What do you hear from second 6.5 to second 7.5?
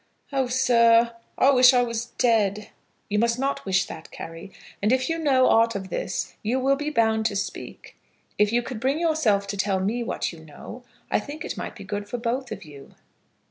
will be bound to